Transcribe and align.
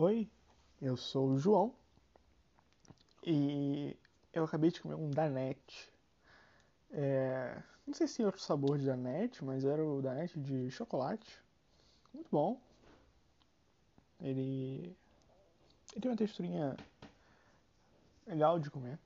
Oi, 0.00 0.30
eu 0.80 0.96
sou 0.96 1.30
o 1.30 1.38
João 1.40 1.74
e 3.26 3.96
eu 4.32 4.44
acabei 4.44 4.70
de 4.70 4.80
comer 4.80 4.94
um 4.94 5.10
Danette. 5.10 5.92
É, 6.92 7.60
não 7.84 7.92
sei 7.92 8.06
se 8.06 8.22
é 8.22 8.24
outro 8.24 8.40
sabor 8.40 8.78
de 8.78 8.86
Danette, 8.86 9.44
mas 9.44 9.64
era 9.64 9.84
o 9.84 10.00
Danette 10.00 10.38
de 10.38 10.70
chocolate. 10.70 11.42
Muito 12.14 12.28
bom. 12.30 12.60
Ele, 14.20 14.96
ele 15.90 16.00
tem 16.00 16.08
uma 16.12 16.16
texturinha 16.16 16.76
legal 18.24 18.60
de 18.60 18.70
comer. 18.70 19.00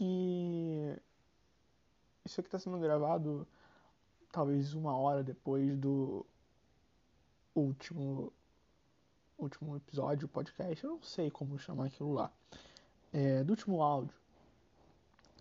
E 0.00 0.96
isso 2.24 2.40
aqui 2.40 2.48
está 2.48 2.58
sendo 2.58 2.78
gravado 2.78 3.46
talvez 4.32 4.72
uma 4.72 4.96
hora 4.96 5.22
depois 5.22 5.76
do 5.76 6.24
último 7.54 8.32
último 9.38 9.76
episódio, 9.76 10.28
podcast, 10.28 10.84
eu 10.84 10.90
não 10.90 11.02
sei 11.02 11.30
como 11.30 11.58
chamar 11.58 11.86
aquilo 11.86 12.12
lá, 12.12 12.30
é, 13.12 13.42
do 13.44 13.50
último 13.50 13.82
áudio, 13.82 14.14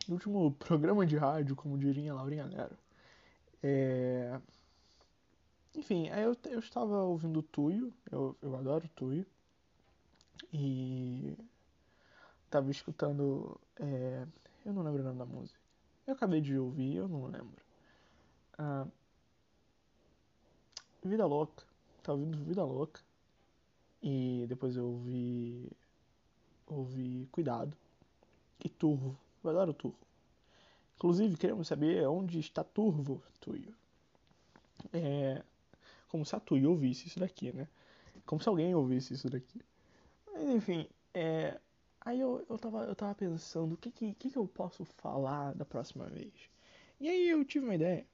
do 0.08 0.14
último 0.14 0.52
programa 0.60 1.06
de 1.06 1.18
rádio, 1.18 1.56
como 1.56 1.78
diria 1.78 2.14
Laurinha 2.14 2.46
Nero. 2.46 2.78
É... 3.62 4.40
Enfim, 5.76 6.10
aí 6.10 6.24
eu, 6.24 6.38
eu 6.46 6.60
estava 6.60 7.04
ouvindo 7.04 7.40
o 7.40 7.44
Tuyo, 7.44 7.92
eu, 8.12 8.36
eu 8.42 8.56
adoro 8.56 8.86
o 8.86 8.90
Tuyo, 8.90 9.26
e 10.52 11.36
estava 12.46 12.70
escutando, 12.70 13.60
é... 13.80 14.28
eu 14.66 14.74
não 14.74 14.84
lembro 14.84 15.02
o 15.02 15.06
nome 15.06 15.20
da 15.20 15.26
música, 15.26 15.60
eu 16.06 16.14
acabei 16.14 16.42
de 16.42 16.58
ouvir, 16.58 16.96
eu 16.96 17.08
não 17.08 17.26
lembro. 17.26 17.64
Ah, 18.58 18.86
Vida 21.04 21.26
Louca, 21.26 21.64
tava 22.04 22.18
ouvindo 22.18 22.44
Vida 22.44 22.64
Louca, 22.64 23.02
e 24.04 24.46
depois 24.48 24.76
eu 24.76 24.86
ouvi. 24.86 25.72
ouvi 26.68 27.28
Cuidado. 27.32 27.76
E 28.64 28.68
Turvo. 28.68 29.18
Eu 29.42 29.50
adoro 29.50 29.74
Turvo. 29.74 29.98
Inclusive, 30.98 31.38
queremos 31.38 31.68
saber 31.68 32.06
onde 32.08 32.38
está 32.40 32.64
Turvo, 32.66 33.24
Tuyo. 33.40 33.74
É. 34.92 35.42
Como 36.10 36.26
se 36.26 36.36
a 36.36 36.40
Tuyo 36.40 36.72
ouvisse 36.72 37.08
isso 37.08 37.20
daqui, 37.20 37.54
né? 37.54 37.68
Como 38.26 38.42
se 38.42 38.50
alguém 38.50 38.76
ouvisse 38.76 39.14
isso 39.14 39.30
daqui. 39.30 39.62
Mas 40.28 40.50
enfim, 40.50 40.88
é. 41.14 41.60
Aí 42.02 42.20
eu, 42.20 42.46
eu, 42.50 42.58
tava, 42.58 42.84
eu 42.84 42.96
tava 42.96 43.16
pensando 43.16 43.76
o 43.76 43.78
que, 43.78 43.90
que, 43.90 44.14
que 44.14 44.38
eu 44.38 44.46
posso 44.46 44.84
falar 44.84 45.54
da 45.54 45.64
próxima 45.64 46.06
vez. 46.08 46.34
E 47.00 47.08
aí 47.08 47.30
eu 47.30 47.46
tive 47.46 47.66
uma 47.66 47.76
ideia. 47.76 48.06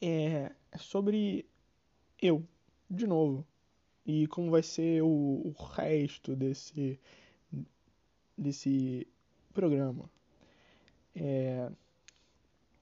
É, 0.00 0.52
é 0.72 0.78
sobre 0.78 1.46
eu, 2.20 2.44
de 2.90 3.06
novo 3.06 3.46
e 4.06 4.26
como 4.28 4.50
vai 4.50 4.62
ser 4.62 5.02
o, 5.02 5.08
o 5.08 5.54
resto 5.74 6.36
desse, 6.36 6.98
desse 8.38 9.06
programa. 9.52 10.08
É... 11.14 11.68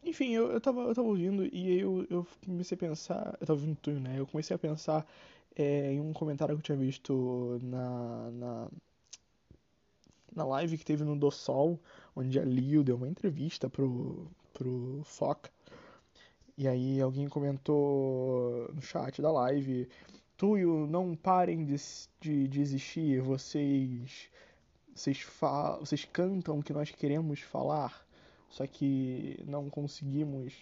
Enfim, 0.05 0.33
eu, 0.33 0.53
eu, 0.53 0.61
tava, 0.61 0.83
eu 0.83 0.95
tava 0.95 1.09
ouvindo 1.09 1.47
e 1.47 1.81
eu, 1.81 2.07
eu 2.11 2.27
comecei 2.45 2.77
a 2.77 2.79
pensar. 2.79 3.39
Eu 3.41 3.47
tava 3.47 3.59
ouvindo 3.59 3.77
tudo, 3.81 3.99
né? 4.01 4.19
Eu 4.19 4.27
comecei 4.27 4.55
a 4.55 4.59
pensar 4.59 5.07
é, 5.57 5.93
em 5.93 6.01
um 6.01 6.13
comentário 6.13 6.55
que 6.55 6.61
eu 6.61 6.65
tinha 6.65 6.77
visto 6.77 7.59
na, 7.63 8.31
na, 8.33 8.69
na 10.35 10.45
live 10.45 10.77
que 10.77 10.85
teve 10.85 11.05
no 11.05 11.17
Do 11.17 11.31
Sol, 11.31 11.81
onde 12.15 12.39
a 12.39 12.45
Lil 12.45 12.85
deu 12.85 12.97
uma 12.97 13.09
entrevista 13.09 13.71
pro, 13.71 14.31
pro 14.53 15.01
Foca. 15.05 15.51
E 16.57 16.69
aí 16.69 17.01
alguém 17.01 17.29
comentou 17.29 18.71
no 18.75 18.83
chat 18.83 19.23
da 19.23 19.33
live 19.33 19.89
Tuyo, 20.37 20.87
não 20.87 21.15
parem 21.15 21.65
de, 21.65 21.77
de, 22.21 22.49
de 22.49 22.61
existir, 22.61 23.21
vocês 23.21 24.29
vocês, 24.95 25.27
vocês 25.81 26.05
cantam 26.05 26.59
o 26.59 26.63
que 26.63 26.73
nós 26.73 26.91
queremos 26.91 27.41
falar, 27.41 28.07
só 28.49 28.67
que 28.67 29.43
não 29.47 29.69
conseguimos 29.69 30.55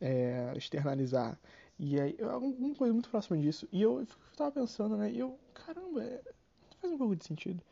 é, 0.00 0.52
externalizar. 0.56 1.38
E 1.78 1.98
aí, 1.98 2.16
alguma 2.20 2.74
coisa 2.74 2.92
muito 2.92 3.08
próxima 3.08 3.38
disso. 3.38 3.66
E 3.72 3.80
eu, 3.80 4.00
eu 4.00 4.06
tava 4.36 4.52
pensando, 4.52 4.96
né? 4.96 5.10
E 5.10 5.18
eu, 5.18 5.38
caramba, 5.54 6.02
é, 6.02 6.20
faz 6.80 6.92
um 6.92 6.98
pouco 6.98 7.16
de 7.16 7.24
sentido. 7.24 7.62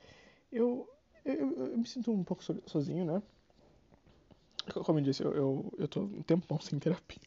Eu, 0.51 0.89
eu, 1.25 1.53
eu, 1.53 1.79
me 1.79 1.87
sinto 1.87 2.11
um 2.13 2.25
pouco 2.25 2.43
sozinho, 2.67 3.05
né? 3.05 3.23
Como 4.73 4.99
eu 4.99 5.05
disse, 5.05 5.23
eu, 5.23 5.35
eu, 5.35 5.73
eu 5.77 5.89
tô 5.89 6.03
um 6.03 6.23
tempão 6.23 6.59
sem 6.61 6.79
terapia. 6.79 7.21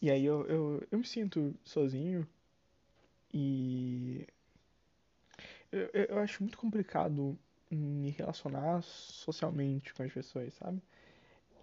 E 0.00 0.10
aí 0.10 0.24
eu, 0.24 0.46
eu, 0.46 0.82
eu 0.90 0.98
me 0.98 1.04
sinto 1.04 1.54
sozinho 1.64 2.26
e 3.32 4.26
eu, 5.70 5.88
eu 5.92 6.18
acho 6.18 6.42
muito 6.42 6.58
complicado 6.58 7.38
me 7.70 8.10
relacionar 8.10 8.82
socialmente 8.82 9.94
com 9.94 10.02
as 10.02 10.12
pessoas, 10.12 10.52
sabe? 10.54 10.82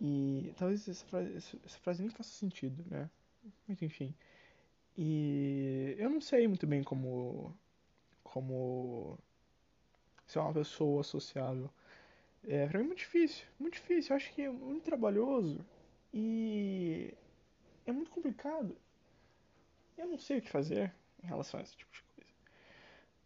E 0.02 0.53
talvez 0.58 0.88
essa 0.88 1.06
frase, 1.06 1.35
essa 1.35 1.79
frase 1.79 2.02
nem 2.02 2.09
faça 2.09 2.31
sentido, 2.31 2.84
né? 2.90 3.09
Mas 3.68 3.81
enfim. 3.81 4.16
E 4.97 5.96
eu 5.97 6.09
não 6.09 6.22
sei 6.22 6.47
muito 6.47 6.66
bem 6.68 6.84
como 6.84 7.56
como 8.24 9.18
ser 10.25 10.40
uma 10.40 10.53
pessoa 10.53 11.03
sociável. 11.03 11.69
É, 12.47 12.68
pra 12.68 12.79
mim 12.79 12.85
é 12.85 12.88
muito 12.88 13.00
difícil, 13.00 13.46
muito 13.59 13.74
difícil. 13.75 14.12
Eu 14.12 14.18
acho 14.18 14.34
que 14.34 14.41
é 14.44 14.50
muito 14.50 14.84
trabalhoso 14.84 15.66
e 16.13 17.13
é 17.85 17.91
muito 17.91 18.12
complicado. 18.12 18.75
Eu 19.97 20.08
não 20.08 20.18
sei 20.18 20.40
o 20.40 20.41
que 20.41 20.50
fazer 20.50 20.94
em 21.24 21.28
relação 21.28 21.59
a 21.59 21.63
esse 21.63 21.75
tipo 21.75 21.91
de 21.91 22.02
coisa. 22.16 22.31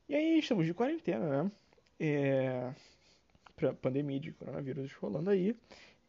E 0.10 0.16
aí 0.16 0.40
estamos 0.40 0.66
de 0.66 0.74
quarentena, 0.74 1.44
né? 1.44 1.52
É, 2.00 2.74
pra 3.56 3.74
pandemia 3.74 4.20
de 4.20 4.32
coronavírus 4.32 4.92
rolando 4.94 5.30
aí. 5.30 5.56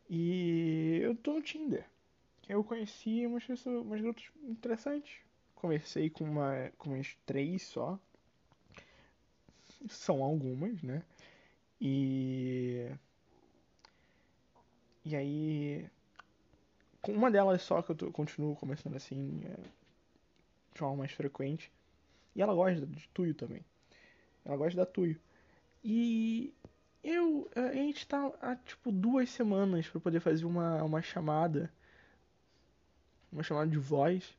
E 0.09 0.99
eu 1.03 1.15
tô 1.17 1.35
no 1.35 1.43
Tinder. 1.43 1.87
Eu 2.49 2.63
conheci 2.63 3.27
umas 3.27 3.45
pessoas, 3.45 3.85
umas 3.85 4.01
garotas 4.01 4.25
interessantes. 4.43 5.19
Conversei 5.55 6.11
com, 6.11 6.25
uma, 6.25 6.71
com 6.77 6.91
umas 6.91 7.17
três 7.25 7.63
só. 7.63 7.99
São 9.89 10.23
algumas, 10.23 10.83
né? 10.83 11.03
E. 11.81 12.91
E 15.05 15.17
aí. 15.17 15.89
Com 17.01 17.13
uma 17.13 17.31
delas 17.31 17.63
só 17.63 17.83
que 17.83 17.93
eu 17.93 17.97
tô, 17.97 18.11
continuo 18.11 18.57
conversando 18.57 18.97
assim. 18.97 19.43
É, 19.45 19.84
de 20.75 20.81
forma 20.81 20.97
mais 20.97 21.13
frequente. 21.13 21.73
E 22.35 22.43
ela 22.43 22.53
gosta 22.53 22.85
de 22.85 23.09
Tuyo 23.11 23.33
também. 23.33 23.65
Ela 24.45 24.57
gosta 24.57 24.77
da 24.77 24.85
Tuyo. 24.85 25.19
E 25.83 26.53
eu. 27.03 27.49
A 27.55 27.73
gente 27.73 28.07
tá 28.07 28.33
há 28.43 28.57
tipo 28.57 28.91
duas 28.91 29.31
semanas 29.31 29.89
para 29.89 30.01
poder 30.01 30.21
fazer 30.21 30.45
uma, 30.45 30.83
uma 30.83 31.01
chamada. 31.01 31.73
Uma 33.33 33.43
chamada 33.43 33.71
de 33.71 33.79
voz. 33.79 34.37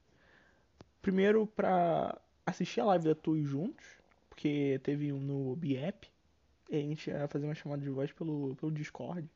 Primeiro 1.01 1.47
pra 1.47 2.19
assistir 2.45 2.81
a 2.81 2.85
live 2.85 3.05
da 3.05 3.15
Tuyo 3.15 3.45
juntos. 3.45 3.85
Porque 4.29 4.79
teve 4.83 5.13
um 5.13 5.19
no 5.19 5.55
BAP. 5.55 6.05
E 6.69 6.75
a 6.75 6.81
gente 6.81 7.09
ia 7.09 7.27
fazer 7.27 7.45
uma 7.45 7.55
chamada 7.55 7.81
de 7.81 7.89
voz 7.89 8.11
pelo, 8.11 8.55
pelo 8.55 8.71
Discord. 8.71 9.29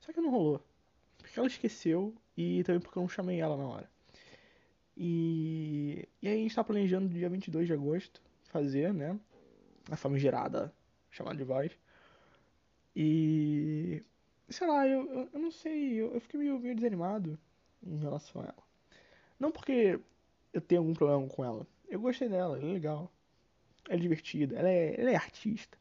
Só 0.00 0.12
que 0.12 0.20
não 0.20 0.30
rolou. 0.30 0.64
Porque 1.18 1.38
ela 1.38 1.46
esqueceu 1.46 2.14
e 2.36 2.64
também 2.64 2.80
porque 2.80 2.98
eu 2.98 3.02
não 3.02 3.08
chamei 3.08 3.40
ela 3.40 3.56
na 3.56 3.66
hora. 3.66 3.93
E, 4.96 6.08
e 6.22 6.28
aí 6.28 6.34
a 6.34 6.42
gente 6.42 6.54
tá 6.54 6.62
planejando 6.62 7.08
dia 7.08 7.28
22 7.28 7.66
de 7.66 7.72
agosto 7.72 8.22
fazer, 8.44 8.92
né? 8.94 9.18
A 9.90 9.96
famigerada 9.96 10.72
chamada 11.10 11.36
de 11.36 11.44
voz. 11.44 11.76
E. 12.94 14.02
Sei 14.48 14.66
lá, 14.66 14.86
eu, 14.86 15.10
eu, 15.10 15.28
eu 15.32 15.40
não 15.40 15.50
sei, 15.50 15.94
eu, 15.94 16.14
eu 16.14 16.20
fiquei 16.20 16.38
meio, 16.38 16.58
meio 16.60 16.74
desanimado 16.74 17.38
em 17.82 17.96
relação 17.96 18.42
a 18.42 18.44
ela. 18.44 18.62
Não 19.38 19.50
porque 19.50 19.98
eu 20.52 20.60
tenho 20.60 20.82
algum 20.82 20.94
problema 20.94 21.26
com 21.28 21.44
ela. 21.44 21.66
Eu 21.88 22.00
gostei 22.00 22.28
dela, 22.28 22.56
ela 22.58 22.68
é 22.68 22.72
legal. 22.72 23.10
Ela 23.88 23.98
é 23.98 24.00
divertida, 24.00 24.56
ela 24.56 24.68
é, 24.68 25.00
ela 25.00 25.10
é 25.10 25.16
artista. 25.16 25.76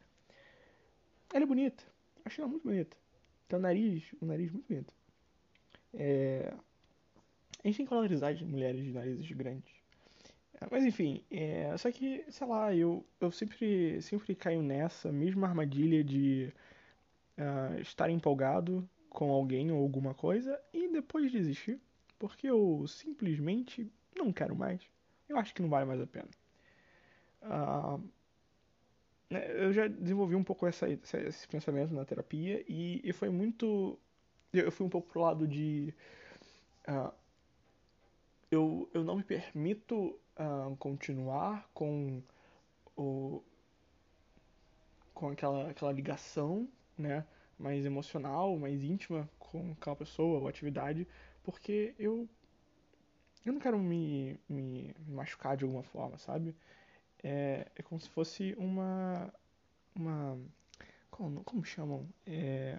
Ela 1.34 1.44
é 1.44 1.48
bonita. 1.48 1.84
Achei 2.26 2.42
ela 2.42 2.50
muito 2.50 2.64
bonita. 2.64 2.98
Tem 3.48 3.60
um 3.60 3.62
nariz, 3.62 4.04
um 4.22 4.26
nariz 4.26 4.52
muito 4.52 4.68
bonito. 4.68 4.94
É, 5.94 6.54
a 7.64 7.68
gente 7.68 7.78
tem 7.78 7.86
que 7.86 7.94
valorizar 7.94 8.34
de 8.34 8.46
mulheres 8.46 8.84
de 8.84 8.92
narizes 8.92 9.32
grandes. 9.32 9.72
É, 10.56 10.68
mas 10.70 10.84
enfim, 10.84 11.24
é, 11.32 11.76
só 11.78 11.92
que, 11.92 12.26
sei 12.30 12.48
lá, 12.48 12.76
eu, 12.76 13.06
eu 13.20 13.32
sempre, 13.32 14.02
sempre 14.02 14.36
caio 14.36 14.62
nessa 14.62 15.12
mesma 15.12 15.48
armadilha 15.48 16.04
de 16.04 16.52
uh, 17.38 17.80
estar 17.80 18.10
empolgado 18.10 18.88
com 19.10 19.32
alguém 19.32 19.72
ou 19.72 19.82
alguma 19.82 20.14
coisa 20.14 20.60
e 20.74 20.88
depois 20.90 21.32
desistir, 21.32 21.80
porque 22.20 22.48
eu 22.48 22.86
simplesmente 22.88 23.92
não 24.16 24.34
quero 24.34 24.56
mais. 24.56 24.82
Eu 25.30 25.38
acho 25.38 25.54
que 25.54 25.62
não 25.62 25.70
vale 25.70 25.86
mais 25.86 26.02
a 26.02 26.08
pena. 26.08 26.30
Uh, 27.42 28.04
eu 29.30 29.74
já 29.74 29.88
desenvolvi 29.88 30.36
um 30.36 30.44
pouco 30.44 30.68
essa, 30.68 30.88
esse 30.90 31.48
pensamento 31.48 31.94
na 31.94 32.06
terapia 32.06 32.64
e, 32.68 33.02
e 33.04 33.14
foi 33.14 33.30
muito. 33.30 33.98
Eu 34.52 34.72
fui 34.72 34.86
um 34.86 34.90
pouco 34.90 35.10
pro 35.10 35.22
lado 35.22 35.48
de. 35.48 35.94
Uh, 36.88 37.12
eu, 38.54 38.88
eu 38.94 39.04
não 39.04 39.16
me 39.18 39.24
permito 39.24 40.20
uh, 40.38 40.76
continuar 40.78 41.68
com 41.74 42.22
o, 42.96 43.44
com 45.14 45.30
aquela, 45.30 45.70
aquela 45.72 45.92
ligação, 45.92 46.68
né? 46.98 47.26
Mais 47.58 47.86
emocional, 47.86 48.58
mais 48.58 48.84
íntima 48.84 49.30
com 49.40 49.72
aquela 49.72 49.96
pessoa 49.96 50.40
ou 50.40 50.48
atividade, 50.48 51.08
porque 51.44 51.96
eu 51.98 52.28
eu 53.46 53.52
não 53.52 53.60
quero 53.60 53.78
me, 53.78 54.40
me 54.48 54.96
machucar 55.08 55.58
de 55.58 55.66
alguma 55.66 55.84
forma, 55.84 56.18
sabe? 56.18 56.56
É, 57.24 57.68
é 57.76 57.82
como 57.82 58.00
se 58.00 58.10
fosse 58.10 58.56
uma 58.58 59.34
uma 59.96 60.38
como, 61.10 61.44
como 61.44 61.66
chamam? 61.66 62.08
É, 62.26 62.78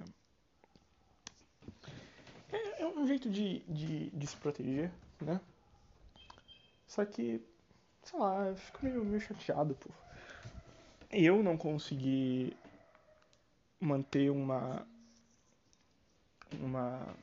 é, 2.52 2.82
é 2.82 2.86
um 2.86 3.06
jeito 3.06 3.28
de, 3.30 3.60
de, 3.60 4.10
de 4.10 4.26
se 4.26 4.36
proteger, 4.36 4.90
né? 5.20 5.40
Só 6.94 7.04
que, 7.04 7.42
sei 8.04 8.18
lá, 8.20 8.46
eu 8.46 8.56
fico 8.56 8.84
meio, 8.84 9.04
meio 9.04 9.20
chateado 9.20 9.74
por 9.74 9.90
eu 11.10 11.42
não 11.42 11.56
conseguir 11.56 12.56
manter 13.80 14.30
uma 14.30 14.86
uma 16.60 17.16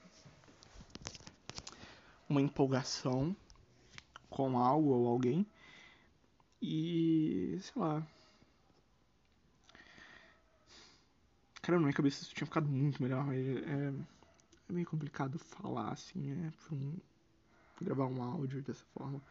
uma 2.29 2.41
empolgação 2.41 3.35
com 4.29 4.57
algo 4.57 4.89
ou 4.91 5.07
alguém. 5.07 5.45
E 6.61 7.57
sei 7.61 7.81
lá. 7.81 8.07
Cara 11.61 11.77
na 11.77 11.83
minha 11.83 11.93
cabeça 11.93 12.23
isso 12.23 12.33
tinha 12.33 12.45
ficado 12.47 12.67
muito 12.67 13.01
melhor 13.01 13.25
mas 13.25 13.37
é, 13.37 13.93
é 14.69 14.73
meio 14.73 14.87
complicado 14.87 15.37
falar 15.37 15.91
assim 15.91 16.31
é 16.31 16.73
um, 16.73 16.97
gravar 17.81 18.07
um 18.07 18.23
áudio 18.23 18.61
dessa 18.61 18.83
forma 18.93 19.21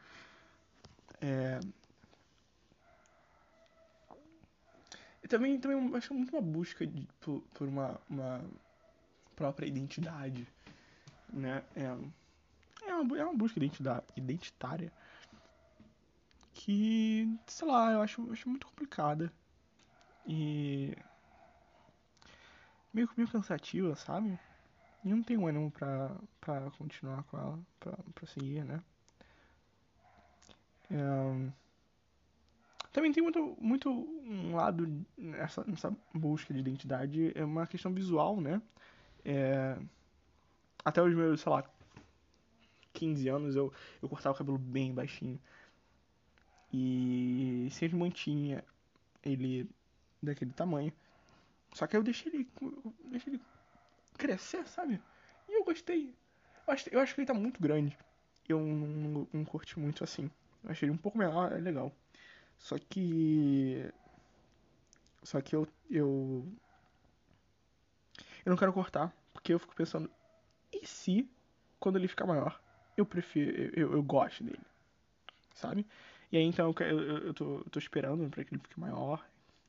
é 1.21 1.61
e 5.23 5.29
também 5.29 5.59
também 5.61 5.97
acho 5.97 6.15
muito 6.15 6.33
uma 6.35 6.43
busca 6.43 6.87
de, 6.87 7.07
por, 7.21 7.41
por 7.55 7.69
uma, 7.69 8.01
uma 8.09 8.45
própria 9.37 9.67
identidade 9.67 10.47
né 11.33 11.63
é 11.77 11.97
é 12.87 12.95
uma, 12.95 13.19
é 13.19 13.25
uma 13.25 13.35
busca 13.35 13.59
identitária 14.17 14.93
que, 16.61 17.39
sei 17.47 17.67
lá, 17.69 17.93
eu 17.93 18.03
acho, 18.03 18.31
acho 18.33 18.49
muito 18.49 18.67
complicada. 18.67 19.33
E. 20.27 20.95
meio, 22.93 23.09
meio 23.17 23.29
cansativa, 23.29 23.95
sabe? 23.97 24.39
E 25.05 25.09
não 25.09 25.23
tenho 25.23 25.47
ânimo 25.47 25.71
pra, 25.71 26.15
pra 26.41 26.71
continuar 26.73 27.23
com 27.25 27.39
ela, 27.39 27.59
pra, 27.79 27.97
pra 28.15 28.27
seguir, 28.27 28.65
né? 28.65 28.83
Também 32.93 33.13
tem 33.13 33.23
muito, 33.23 33.57
muito 33.61 33.89
um 33.89 34.55
lado 34.57 35.05
nessa, 35.17 35.65
nessa 35.65 35.97
busca 36.13 36.53
de 36.53 36.59
identidade, 36.59 37.33
é 37.35 37.45
uma 37.45 37.67
questão 37.67 37.93
visual, 37.95 38.41
né? 38.41 38.61
É... 39.25 39.79
Até 40.85 41.01
os 41.01 41.15
meus, 41.15 41.41
sei 41.41 41.53
lá, 41.53 41.65
15 42.93 43.29
anos 43.29 43.57
eu, 43.57 43.73
eu 44.03 44.09
cortava 44.09 44.35
o 44.35 44.39
cabelo 44.39 44.59
bem 44.59 44.93
baixinho. 44.93 45.41
E 46.73 47.69
sempre 47.71 47.97
mantinha 47.97 48.65
ele 49.25 49.69
daquele 50.23 50.53
tamanho. 50.53 50.93
Só 51.75 51.87
que 51.87 51.97
eu 51.97 52.03
deixei 52.03 52.33
ele, 52.33 52.49
eu 52.61 52.95
deixei 53.05 53.35
ele 53.35 53.43
crescer, 54.19 54.67
sabe? 54.67 55.01
E 55.49 55.59
eu 55.59 55.65
gostei. 55.65 56.15
Eu 56.67 56.73
acho, 56.73 56.89
eu 56.91 57.01
acho 57.01 57.15
que 57.15 57.21
ele 57.21 57.27
tá 57.27 57.35
muito 57.35 57.61
grande. 57.61 57.97
Eu 58.49 58.61
não, 58.61 58.87
não, 58.87 59.29
não 59.33 59.45
curti 59.45 59.79
muito 59.79 60.03
assim. 60.03 60.31
Eu 60.65 60.71
achei 60.71 60.87
ele 60.87 60.95
um 60.95 60.99
pouco 60.99 61.19
menor, 61.19 61.53
é 61.53 61.59
legal. 61.59 61.93
Só 62.59 62.77
que. 62.79 63.91
Só 65.23 65.41
que 65.41 65.55
eu. 65.55 65.67
Eu, 65.91 66.47
eu 68.45 68.51
não 68.51 68.57
quero 68.57 68.73
cortar. 68.73 69.15
Porque 69.33 69.53
eu 69.53 69.59
fico 69.59 69.75
pensando. 69.75 70.11
E 70.73 70.87
se 70.87 71.29
quando 71.79 71.97
ele 71.97 72.09
ficar 72.09 72.27
maior? 72.27 72.61
eu 73.01 73.07
prefiro, 73.07 73.73
eu, 73.79 73.93
eu 73.93 74.03
gosto 74.03 74.45
dele, 74.45 74.61
sabe? 75.55 75.87
E 76.31 76.37
aí 76.37 76.45
então 76.45 76.73
eu, 76.79 76.87
eu, 76.87 77.19
eu, 77.27 77.35
tô, 77.35 77.59
eu 77.59 77.71
tô 77.71 77.79
esperando 77.79 78.29
pra 78.31 78.45
que 78.45 78.55
ele 78.55 78.63
fique 78.63 78.79
maior 78.79 79.25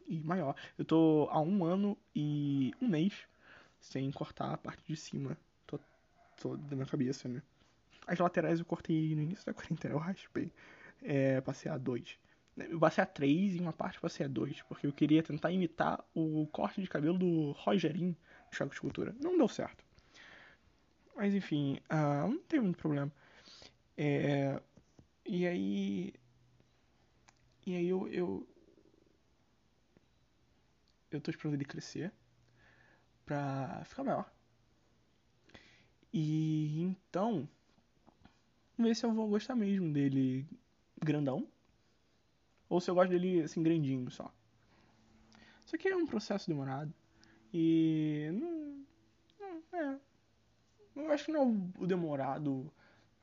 e 0.08 0.20
maior. 0.20 0.56
Eu 0.78 0.86
tô 0.86 1.28
há 1.32 1.40
um 1.40 1.64
ano 1.64 1.98
e 2.16 2.74
um 2.82 2.88
mês 2.88 3.14
sem 3.80 4.12
cortar 4.12 4.54
a 4.54 4.58
parte 4.58 4.84
de 4.86 4.96
cima. 4.96 5.38
Tô, 5.66 5.80
tô 6.40 6.56
da 6.56 6.76
minha 6.76 6.86
cabeça, 6.86 7.28
né? 7.28 7.42
As 8.06 8.20
laterais 8.20 8.60
eu 8.60 8.66
cortei 8.66 9.16
no 9.16 9.22
início 9.22 9.46
da 9.46 9.54
quarentena, 9.54 9.96
eu 9.96 10.00
raspei. 10.00 10.52
É, 11.02 11.42
passei 11.42 11.72
a 11.72 11.78
dois. 11.78 12.18
Eu 12.58 12.80
passei 12.80 13.04
a 13.04 13.08
três 13.08 13.56
e 13.56 13.60
uma 13.60 13.74
parte 13.74 14.00
passei 14.00 14.26
a 14.26 14.30
dois, 14.30 14.62
porque 14.64 14.86
eu 14.86 14.94
queria 14.94 15.24
tentar 15.24 15.52
imitar 15.52 16.04
o 16.14 16.46
corte 16.48 16.82
de 16.82 16.88
cabelo 16.88 17.18
do 17.18 17.52
Rogerinho 17.52 18.16
do 18.50 18.56
Choque 18.56 18.76
de 18.76 18.82
Cultura. 18.82 19.16
Não 19.22 19.38
deu 19.38 19.48
certo. 19.48 19.84
Mas 21.16 21.34
enfim, 21.34 21.80
uh, 21.90 22.28
não 22.30 22.40
tem 22.40 22.60
muito 22.60 22.78
problema. 22.78 23.12
É, 23.98 24.62
e 25.26 25.46
aí. 25.48 26.14
E 27.66 27.76
aí 27.76 27.88
eu, 27.88 28.08
eu. 28.10 28.48
Eu 31.12 31.22
tô 31.22 31.30
esperando 31.30 31.56
ele 31.56 31.66
crescer 31.66 32.12
pra 33.26 33.84
ficar 33.86 34.04
maior. 34.04 34.32
E 36.14 36.82
então. 36.82 37.48
Ver 38.78 38.96
se 38.96 39.06
eu 39.06 39.14
vou 39.14 39.30
gostar 39.30 39.56
mesmo 39.56 39.94
dele 39.94 40.48
grandão. 41.04 41.48
Ou 42.70 42.80
se 42.80 42.90
eu 42.90 42.96
gosto 42.96 43.10
dele 43.10 43.42
assim, 43.42 43.62
grandinho 43.62 44.10
só. 44.10 44.32
Isso 45.66 45.76
aqui 45.76 45.88
é 45.88 45.96
um 45.96 46.06
processo 46.06 46.48
demorado. 46.48 46.94
E. 47.54 48.30
Não. 48.34 48.86
não 49.40 49.80
é. 49.80 50.00
Eu 50.96 51.12
acho 51.12 51.26
que 51.26 51.32
não 51.32 51.42
é 51.42 51.84
o 51.84 51.88
demorado 51.88 52.72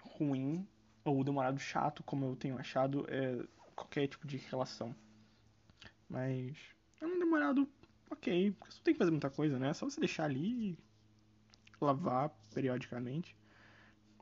ruim 0.00 0.66
ou 1.04 1.24
demorado 1.24 1.58
chato, 1.58 2.02
como 2.02 2.24
eu 2.24 2.36
tenho 2.36 2.58
achado, 2.58 3.06
é 3.08 3.44
qualquer 3.74 4.06
tipo 4.08 4.26
de 4.26 4.36
relação. 4.36 4.94
Mas 6.08 6.56
é 7.00 7.06
um 7.06 7.18
demorado 7.18 7.68
ok, 8.10 8.52
porque 8.52 8.72
você 8.72 8.78
não 8.78 8.84
tem 8.84 8.94
que 8.94 8.98
fazer 8.98 9.10
muita 9.10 9.30
coisa, 9.30 9.58
né? 9.58 9.70
É 9.70 9.74
só 9.74 9.88
você 9.88 10.00
deixar 10.00 10.24
ali 10.24 10.72
e 10.72 10.78
lavar 11.80 12.30
periodicamente. 12.52 13.36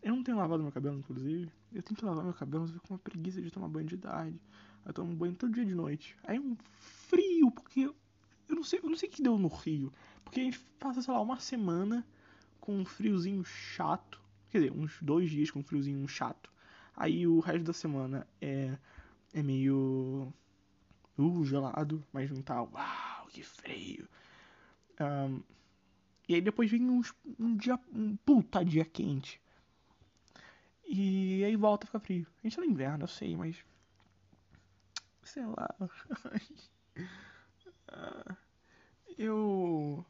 Eu 0.07 0.15
não 0.15 0.23
tenho 0.23 0.39
lavado 0.39 0.63
meu 0.63 0.71
cabelo, 0.71 1.01
inclusive. 1.01 1.51
Eu 1.75 1.83
tenho 1.83 1.99
que 1.99 2.05
lavar 2.05 2.23
meu 2.23 2.33
cabelo, 2.33 2.61
mas 2.61 2.71
eu 2.71 2.75
fico 2.75 2.87
com 2.87 2.95
uma 2.95 3.01
preguiça 3.01 3.43
de 3.43 3.51
tomar 3.51 3.67
banho 3.67 3.89
de 3.89 3.95
idade. 3.95 4.41
Eu 4.85 4.93
tomo 4.93 5.13
banho 5.17 5.35
todo 5.35 5.53
dia 5.53 5.65
de 5.65 5.75
noite. 5.75 6.17
Aí 6.23 6.37
é 6.37 6.41
um 6.41 6.57
frio, 7.09 7.51
porque 7.51 7.81
eu 7.81 7.97
não 8.49 8.63
sei, 8.63 8.79
eu 8.81 8.89
não 8.89 8.97
sei 8.97 9.09
o 9.09 9.13
que 9.13 9.21
deu 9.21 9.37
no 9.37 9.49
Rio. 9.49 9.93
Porque 10.23 10.39
a 10.39 10.45
gente 10.45 10.61
passa, 10.79 11.03
sei 11.03 11.13
lá, 11.13 11.21
uma 11.21 11.41
semana 11.41 12.07
com 12.61 12.79
um 12.79 12.85
friozinho 12.85 13.45
chato. 13.45 14.23
Quer 14.49 14.59
dizer, 14.59 14.73
uns 14.73 14.97
dois 15.03 15.29
dias 15.29 15.51
com 15.51 15.59
um 15.59 15.65
friozinho 15.65 16.07
chato. 16.07 16.53
Aí 16.97 17.27
o 17.27 17.41
resto 17.41 17.65
da 17.65 17.73
semana 17.73 18.25
é, 18.41 18.79
é 19.35 19.43
meio 19.43 20.33
uh, 21.19 21.45
gelado, 21.45 22.01
mas 22.13 22.31
não 22.31 22.43
tá, 22.43 22.63
uau, 22.63 23.27
que 23.29 23.43
frio. 23.43 24.09
Um, 25.01 25.43
e 26.29 26.37
aí 26.37 26.41
depois 26.41 26.71
vem 26.71 26.89
uns, 26.89 27.13
um 27.41 27.57
dia, 27.57 27.77
um 27.93 28.15
puta 28.25 28.65
dia 28.65 28.85
quente. 28.85 29.41
E 30.87 31.45
aí 31.45 31.57
volta 31.57 31.85
a 31.85 31.87
ficar 31.87 32.01
frio. 32.01 32.27
A 32.39 32.47
gente 32.47 32.57
tá 32.57 32.63
no 32.63 32.69
inverno, 32.69 33.05
eu 33.05 33.09
sei, 33.09 33.37
mas. 33.37 33.57
Sei 35.23 35.45
lá. 35.45 35.75
eu. 39.19 40.05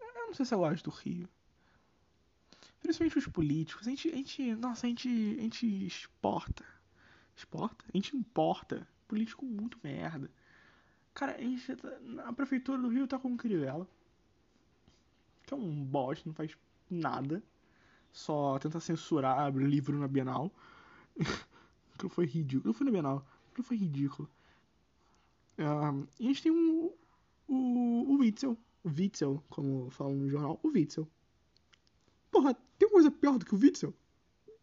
Eu 0.00 0.26
não 0.26 0.34
sei 0.34 0.46
se 0.46 0.54
eu 0.54 0.58
gosto 0.58 0.84
do 0.84 0.90
Rio 0.90 1.28
principalmente 2.80 3.18
os 3.18 3.26
políticos, 3.28 3.86
a 3.86 3.90
gente, 3.90 4.08
a 4.08 4.16
gente 4.16 4.54
nossa, 4.56 4.86
a 4.86 4.88
gente, 4.88 5.08
a 5.08 5.42
gente 5.42 5.86
exporta, 5.86 6.64
exporta? 7.36 7.84
A 7.92 7.96
gente 7.96 8.16
importa 8.16 8.86
político 9.06 9.44
muito 9.44 9.78
merda. 9.82 10.30
Cara, 11.14 11.36
a 11.36 11.40
gente, 11.40 11.76
tá, 11.76 11.88
a 12.24 12.32
prefeitura 12.32 12.80
do 12.80 12.88
Rio 12.88 13.06
tá 13.06 13.18
com 13.18 13.32
o 13.32 13.36
Crivella, 13.36 13.86
que 15.46 15.54
é 15.54 15.56
um 15.56 15.84
bosta, 15.84 16.24
não 16.26 16.34
faz 16.34 16.56
nada, 16.88 17.42
só 18.12 18.58
tenta 18.58 18.80
censurar 18.80 19.54
livro 19.56 19.98
na 19.98 20.08
Bienal. 20.08 20.50
Aquilo 21.94 22.10
foi 22.10 22.26
ridículo. 22.26 22.66
Não 22.66 22.74
foi 22.74 22.86
na 22.86 22.92
Bienal, 22.92 23.26
aquilo 23.52 23.66
foi 23.66 23.76
ridículo. 23.76 24.28
Um, 25.58 26.06
e 26.18 26.24
a 26.24 26.28
gente 26.28 26.42
tem 26.42 26.52
um, 26.52 26.90
o, 27.46 28.14
o 28.14 28.18
Witzel, 28.18 28.56
o 28.82 28.88
Witzel, 28.88 29.44
como 29.50 29.90
falam 29.90 30.14
no 30.14 30.30
jornal, 30.30 30.58
o 30.62 30.68
Witzel. 30.68 31.06
Porra, 32.30 32.56
tem 32.78 32.88
coisa 32.88 33.10
pior 33.10 33.36
do 33.36 33.44
que 33.44 33.54
o 33.54 33.58
Witzel? 33.58 33.92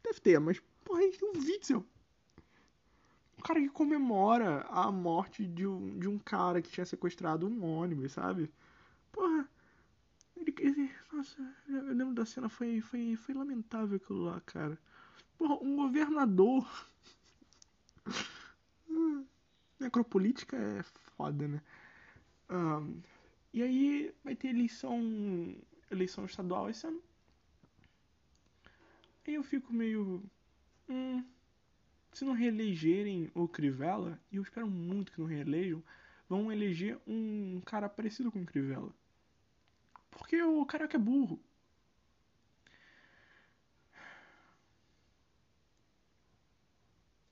Deve 0.04 0.20
ter, 0.20 0.39
mas, 0.39 0.60
porra, 0.84 1.01
a 1.01 1.04
gente 1.04 1.20
tem 1.20 1.30
um 1.30 1.39
Witzel. 1.39 1.86
Um 3.38 3.42
cara 3.44 3.60
que 3.60 3.70
comemora 3.70 4.62
a 4.70 4.92
morte 4.92 5.46
de 5.46 5.68
um, 5.68 6.00
de 6.00 6.08
um 6.08 6.18
cara 6.18 6.60
que 6.60 6.72
tinha 6.72 6.86
sequestrado 6.86 7.48
um 7.48 7.63
ônibus, 7.63 8.13
sabe? 8.13 8.51
Porra. 9.12 9.48
Ele, 10.60 10.92
nossa, 11.12 11.56
eu 11.68 11.94
lembro 11.94 12.13
da 12.13 12.25
cena, 12.25 12.50
foi, 12.50 12.80
foi, 12.82 13.16
foi 13.16 13.36
lamentável 13.36 13.98
aquilo 13.98 14.24
lá, 14.24 14.39
cara. 14.42 14.77
Porra, 15.38 15.56
um 15.62 15.75
governador. 15.75 16.89
Necropolítica 19.80 20.56
é 20.58 20.84
foda, 21.16 21.48
né? 21.48 21.62
Um, 22.50 23.01
e 23.54 23.62
aí 23.62 24.13
vai 24.24 24.36
ter 24.36 24.50
eleição, 24.50 25.56
eleição 25.92 26.25
estadual 26.25 26.70
esse 26.70 26.88
ano. 26.88 27.01
Aí 29.27 29.36
eu 29.36 29.44
fico 29.44 29.74
meio. 29.74 30.24
Hum, 30.89 31.24
se 32.13 32.25
não 32.25 32.34
reelegerem 32.34 33.30
o 33.36 33.48
Crivella, 33.48 34.20
e 34.32 34.38
eu 34.38 34.44
espero 34.44 34.68
muito 34.68 35.12
que 35.12 35.20
não 35.20 35.27
reelejam, 35.27 35.84
vão 36.27 36.51
eleger 36.51 36.98
um 37.06 37.62
cara 37.66 37.88
parecido 37.88 38.32
com 38.32 38.42
o 38.42 38.46
Crivella. 38.46 38.92
Porque 40.17 40.41
o 40.41 40.65
que 40.65 40.95
é 40.95 41.00
burro. 41.00 41.39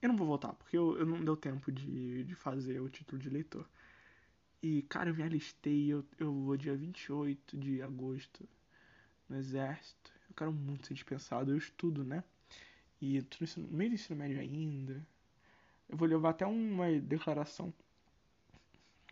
Eu 0.00 0.08
não 0.10 0.16
vou 0.16 0.26
votar, 0.26 0.54
porque 0.54 0.76
eu, 0.76 0.96
eu 0.98 1.04
não 1.04 1.24
deu 1.24 1.36
tempo 1.36 1.72
de, 1.72 2.24
de 2.24 2.34
fazer 2.34 2.80
o 2.80 2.88
título 2.88 3.20
de 3.20 3.28
eleitor. 3.28 3.68
E, 4.62 4.82
cara, 4.82 5.10
eu 5.10 5.14
me 5.14 5.22
alistei, 5.22 5.92
eu, 5.92 6.04
eu 6.18 6.32
vou 6.32 6.56
dia 6.56 6.76
28 6.76 7.56
de 7.56 7.82
agosto 7.82 8.48
no 9.28 9.36
exército. 9.36 10.12
Eu 10.28 10.34
quero 10.36 10.52
muito 10.52 10.86
ser 10.86 10.94
dispensado, 10.94 11.50
eu 11.50 11.56
estudo, 11.56 12.04
né? 12.04 12.22
E 13.00 13.20
tô 13.22 13.44
no 13.58 13.68
meio 13.68 13.90
do 13.90 13.94
ensino 13.94 14.18
médio 14.18 14.40
ainda. 14.40 15.06
Eu 15.88 15.96
vou 15.96 16.08
levar 16.08 16.30
até 16.30 16.46
uma 16.46 16.90
declaração. 17.00 17.72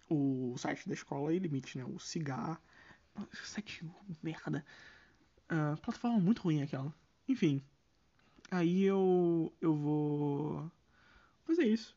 O 0.09 0.55
site 0.59 0.89
da 0.89 0.95
escola 0.95 1.33
é 1.35 1.39
limite, 1.39 1.79
né? 1.79 1.85
O 1.85 1.99
cigar. 1.99 2.61
Site 3.45 3.85
merda. 4.23 4.65
Uh, 5.45 5.77
plataforma 5.81 6.19
muito 6.19 6.43
ruim 6.43 6.63
aquela. 6.63 6.95
Enfim. 7.29 7.63
Aí 8.51 8.83
eu. 8.83 9.53
Eu 9.61 9.75
vou. 9.75 10.71
Fazer 11.45 11.65
isso. 11.65 11.97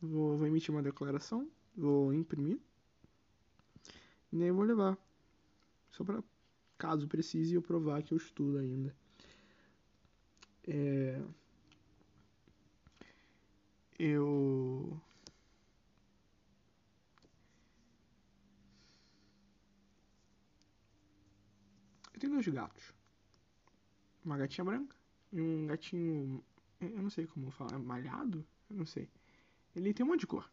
Vou, 0.00 0.36
vou 0.36 0.46
emitir 0.46 0.74
uma 0.74 0.82
declaração. 0.82 1.48
Vou 1.76 2.12
imprimir. 2.12 2.58
E 4.32 4.36
nem 4.36 4.50
vou 4.50 4.64
levar. 4.64 4.96
Só 5.90 6.04
pra 6.04 6.22
caso 6.78 7.06
precise 7.06 7.54
eu 7.54 7.62
provar 7.62 8.02
que 8.02 8.12
eu 8.12 8.18
estudo 8.18 8.58
ainda. 8.58 8.94
É... 10.66 11.20
Eu. 13.98 15.00
Eu 22.20 22.28
tenho 22.28 22.32
dois 22.34 22.48
gatos. 22.48 22.92
Uma 24.22 24.36
gatinha 24.36 24.62
branca 24.62 24.94
e 25.32 25.40
um 25.40 25.66
gatinho. 25.66 26.44
Eu 26.78 27.02
não 27.02 27.08
sei 27.08 27.26
como 27.26 27.50
falar. 27.50 27.78
Malhado? 27.78 28.46
Eu 28.68 28.76
não 28.76 28.84
sei. 28.84 29.08
Ele 29.74 29.94
tem 29.94 30.04
um 30.04 30.10
monte 30.10 30.20
de 30.20 30.26
cor. 30.26 30.50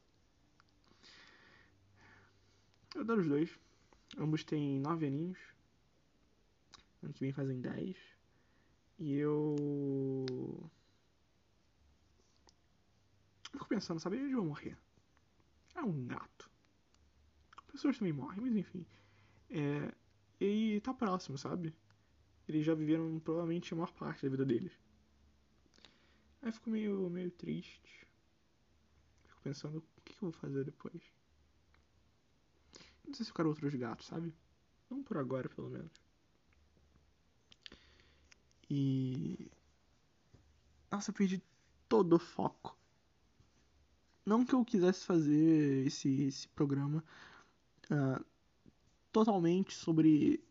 Eu 2.95 3.01
adoro 3.01 3.19
os 3.19 3.27
dois. 3.27 3.59
Ambos 4.17 4.45
têm 4.45 4.79
nove 4.79 5.07
aninhos. 5.07 5.37
Ano 7.03 7.11
que 7.11 7.19
vem 7.19 7.33
fazem 7.33 7.59
dez. 7.59 7.97
E 8.97 9.15
eu. 9.15 9.57
eu 13.51 13.51
fico 13.51 13.67
pensando, 13.67 13.99
sabe? 13.99 14.15
Eles 14.15 14.31
vão 14.31 14.45
morrer. 14.45 14.77
É 15.75 15.81
um 15.81 16.07
gato. 16.07 16.49
Pessoas 17.73 17.97
também 17.97 18.13
morrem, 18.13 18.39
mas 18.39 18.55
enfim. 18.55 18.85
É... 19.49 19.93
E 20.39 20.79
tá 20.81 20.93
próximo, 20.93 21.37
sabe? 21.37 21.73
Eles 22.47 22.65
já 22.65 22.73
viveram 22.73 23.19
provavelmente 23.19 23.73
a 23.73 23.77
maior 23.77 23.91
parte 23.93 24.23
da 24.23 24.29
vida 24.29 24.45
deles. 24.45 24.71
Aí 26.41 26.51
fico 26.51 26.69
meio, 26.69 27.09
meio 27.09 27.31
triste. 27.31 28.07
Fico 29.27 29.41
pensando, 29.41 29.79
o 29.79 30.01
que, 30.01 30.13
que 30.13 30.23
eu 30.23 30.31
vou 30.31 30.39
fazer 30.39 30.63
depois? 30.63 31.01
Não 33.05 33.13
sei 33.13 33.25
se 33.25 33.31
eu 33.31 33.35
quero 33.35 33.49
outros 33.49 33.73
gatos, 33.73 34.07
sabe? 34.07 34.33
Não 34.89 35.03
por 35.03 35.17
agora, 35.17 35.49
pelo 35.49 35.69
menos. 35.69 35.91
E. 38.69 39.49
Nossa, 40.91 41.11
eu 41.11 41.15
perdi 41.15 41.41
todo 41.87 42.13
o 42.13 42.19
foco. 42.19 42.77
Não 44.25 44.45
que 44.45 44.53
eu 44.53 44.65
quisesse 44.65 45.05
fazer 45.05 45.87
esse, 45.87 46.23
esse 46.23 46.47
programa 46.49 47.03
uh, 47.89 48.25
totalmente 49.17 49.73
sobre. 49.73 50.43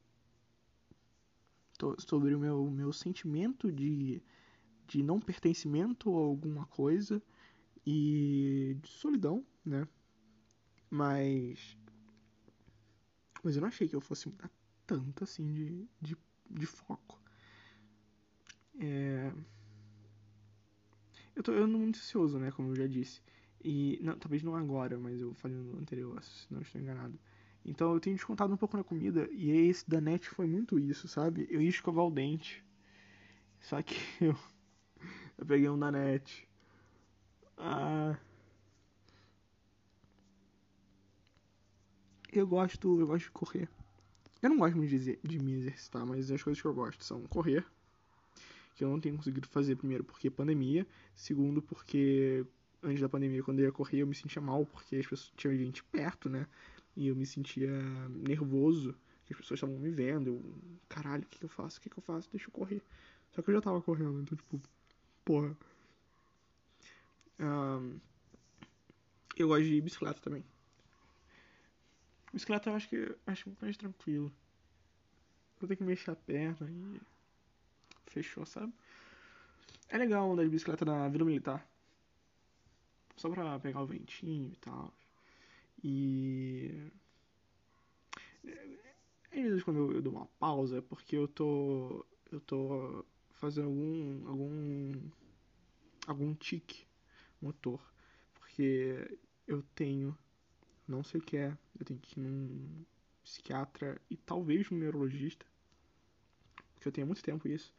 sobre 1.99 2.35
o 2.35 2.38
meu, 2.38 2.68
meu 2.70 2.92
sentimento 2.92 3.70
de, 3.70 4.20
de 4.88 5.02
não 5.02 5.20
pertencimento 5.20 6.11
a 6.11 6.20
alguma 6.20 6.66
coisa 6.66 7.23
e 7.87 8.76
de 8.82 8.88
solidão, 8.88 9.44
né? 9.64 9.87
Mas. 10.90 11.76
Mas 13.42 13.54
eu 13.54 13.61
não 13.61 13.68
achei 13.68 13.87
que 13.87 13.94
eu 13.94 14.00
fosse 14.00 14.28
mudar 14.28 14.50
tanto 14.85 15.23
assim 15.23 15.52
de, 15.52 15.88
de, 16.00 16.16
de 16.50 16.66
foco. 16.66 17.20
É... 18.80 19.32
Eu 21.37 21.42
tô 21.42 21.52
eu 21.52 21.68
muito 21.68 21.99
ansioso, 21.99 22.38
né? 22.38 22.50
Como 22.50 22.70
eu 22.70 22.76
já 22.76 22.87
disse. 22.88 23.20
E 23.62 24.00
não, 24.02 24.18
talvez 24.18 24.42
não 24.42 24.56
agora, 24.56 24.99
mas 24.99 25.20
eu 25.20 25.32
falei 25.35 25.56
no 25.56 25.78
anterior, 25.78 26.20
se 26.25 26.52
não 26.52 26.62
estou 26.62 26.80
enganado. 26.80 27.16
Então 27.66 27.92
eu 27.92 28.00
tenho 28.00 28.14
descontado 28.14 28.54
um 28.54 28.56
pouco 28.56 28.76
na 28.76 28.85
comida. 28.85 29.28
E 29.32 29.50
esse 29.50 29.88
da 29.88 30.00
net 30.00 30.28
foi 30.28 30.46
muito 30.46 30.78
isso, 30.78 31.08
sabe? 31.08 31.46
Eu 31.50 31.61
ia 31.61 31.68
escovar 31.68 32.06
o 32.06 32.11
dente. 32.11 32.64
Só 33.61 33.82
que 33.82 33.96
eu. 34.25 34.37
Eu 35.37 35.44
peguei 35.44 35.68
um 35.68 35.78
da 35.78 35.90
net. 35.90 36.49
Ah. 37.58 38.16
Eu 42.32 42.46
gosto. 42.46 43.00
Eu 43.00 43.06
gosto 43.06 43.25
de 43.25 43.30
correr. 43.32 43.68
Eu 44.40 44.50
não 44.50 44.58
gosto 44.58 44.76
muito 44.76 44.96
de, 44.96 45.18
de 45.23 45.38
me 45.40 45.54
exercitar, 45.54 46.06
mas 46.06 46.30
as 46.30 46.42
coisas 46.42 46.61
que 46.61 46.68
eu 46.68 46.75
gosto 46.75 47.02
são 47.02 47.23
correr 47.23 47.66
que 48.76 48.85
eu 48.85 48.90
não 48.90 49.00
tenho 49.00 49.16
conseguido 49.16 49.49
fazer, 49.49 49.75
primeiro 49.75 50.04
porque 50.04 50.30
pandemia, 50.30 50.87
segundo 51.14 51.62
porque 51.62 52.44
antes 52.82 53.00
da 53.00 53.08
pandemia, 53.08 53.42
quando 53.42 53.58
eu 53.58 53.64
ia 53.64 53.73
correr, 53.73 54.00
eu 54.00 54.06
me 54.06 54.14
sentia 54.14 54.40
mal 54.40 54.66
porque 54.66 54.96
as 54.96 55.06
pessoas 55.06 55.32
tinha 55.35 55.56
gente 55.56 55.82
perto, 55.85 56.28
né? 56.28 56.46
E 56.97 57.09
eu 57.09 57.17
me 57.17 57.26
sentia 57.26 57.71
nervoso, 58.09 58.95
que 59.26 59.33
as 59.33 59.38
pessoas 59.38 59.59
estavam 59.59 59.76
me 59.79 59.91
vendo, 59.91 60.29
eu, 60.29 60.55
caralho, 60.88 61.25
o 61.25 61.26
que, 61.26 61.38
que 61.38 61.45
eu 61.45 61.49
faço? 61.49 61.79
O 61.79 61.81
que, 61.83 61.91
que 61.91 61.99
eu 61.99 62.03
faço? 62.03 62.29
Deixa 62.31 62.49
eu 62.49 62.53
correr. 62.53 62.83
Só 63.33 63.43
que 63.43 63.50
eu 63.50 63.55
já 63.55 63.61
tava 63.61 63.83
correndo, 63.83 64.21
então 64.21 64.37
tipo, 64.37 64.61
porra. 65.25 65.57
Um, 67.38 67.99
eu 69.37 69.49
gosto 69.49 69.65
de 69.65 69.81
bicicleta 69.81 70.21
também. 70.21 70.43
Bicicleta 72.33 72.71
eu 72.71 72.75
acho 72.75 72.88
que 72.88 73.15
acho 73.26 73.49
muito 73.49 73.61
mais 73.61 73.76
tranquilo. 73.76 74.33
Eu 75.61 75.69
tenho 75.69 75.79
que 75.79 75.85
mexer 75.85 76.11
a 76.11 76.17
perna 76.17 76.71
e 76.71 77.00
fechou, 78.07 78.47
sabe? 78.47 78.73
É 79.88 79.99
legal 79.99 80.33
andar 80.33 80.45
de 80.45 80.49
bicicleta 80.49 80.85
na 80.85 81.09
Vila 81.09 81.25
Militar. 81.25 81.67
Só 83.17 83.29
pra 83.31 83.59
pegar 83.59 83.83
o 83.83 83.87
ventinho 83.87 84.53
e 84.53 84.57
tal. 84.57 84.93
E. 85.83 86.90
Às 89.33 89.42
vezes 89.42 89.62
quando 89.62 89.78
eu, 89.78 89.92
eu 89.92 90.02
dou 90.02 90.12
uma 90.12 90.26
pausa 90.38 90.78
é 90.78 90.80
porque 90.80 91.16
eu 91.16 91.28
tô. 91.28 92.04
Eu 92.30 92.40
tô 92.40 93.04
fazendo 93.33 93.66
algum. 93.66 94.28
algum. 94.28 94.92
algum 96.06 96.35
tique 96.35 96.87
motor. 97.40 97.80
Porque 98.35 99.18
eu 99.47 99.62
tenho. 99.75 100.16
Não 100.88 101.02
sei 101.02 101.21
o 101.21 101.25
que 101.25 101.37
é. 101.37 101.56
Eu 101.78 101.85
tenho 101.85 102.00
que 102.00 102.18
ir 102.18 102.23
num 102.23 102.85
psiquiatra 103.23 104.00
e 104.09 104.16
talvez 104.16 104.71
um 104.71 104.76
neurologista. 104.76 105.45
Porque 106.75 106.88
eu 106.88 106.92
tenho 106.92 107.06
muito 107.06 107.23
tempo 107.23 107.49
isso. 107.49 107.75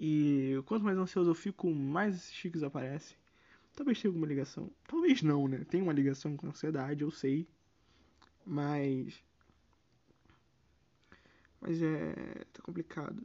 E 0.00 0.54
quanto 0.66 0.84
mais 0.84 0.96
ansioso 0.96 1.30
eu 1.30 1.34
fico, 1.34 1.72
mais 1.72 2.14
esses 2.14 2.32
tiques 2.32 2.62
aparecem. 2.62 3.16
Talvez 3.78 4.00
tenha 4.00 4.10
alguma 4.10 4.26
ligação. 4.26 4.68
Talvez 4.88 5.22
não, 5.22 5.46
né? 5.46 5.64
Tem 5.70 5.80
uma 5.80 5.92
ligação 5.92 6.36
com 6.36 6.46
a 6.46 6.50
ansiedade, 6.50 7.02
eu 7.02 7.12
sei. 7.12 7.48
Mas. 8.44 9.22
Mas 11.60 11.80
é. 11.80 12.44
tá 12.52 12.60
complicado. 12.60 13.24